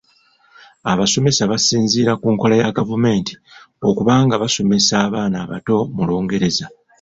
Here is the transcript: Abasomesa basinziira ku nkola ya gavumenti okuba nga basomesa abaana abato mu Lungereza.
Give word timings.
Abasomesa 0.91 1.43
basinziira 1.51 2.11
ku 2.21 2.27
nkola 2.33 2.55
ya 2.61 2.75
gavumenti 2.77 3.33
okuba 3.89 4.13
nga 4.25 4.35
basomesa 4.41 4.93
abaana 5.07 5.37
abato 5.45 5.77
mu 5.95 6.03
Lungereza. 6.09 6.65